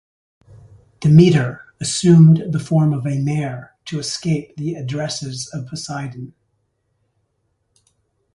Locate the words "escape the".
3.99-4.73